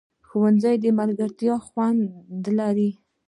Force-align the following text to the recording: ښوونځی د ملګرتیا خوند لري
ښوونځی 0.27 0.75
د 0.83 0.85
ملګرتیا 0.99 1.55
خوند 1.67 2.43
لري 2.59 2.89